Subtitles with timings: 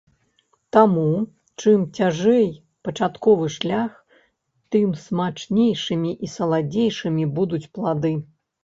[0.75, 1.03] Таму,
[1.63, 2.49] чым цяжэй
[2.87, 3.91] пачатковы шлях,
[4.77, 8.13] тым смачнейшымі і саладзейшымі будуць плады.